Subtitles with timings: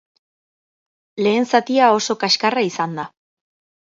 [1.25, 3.07] Lehen zatia oso kaskarra izan da.